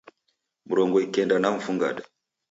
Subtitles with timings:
[0.69, 2.03] Mrongo ikenda na mfungade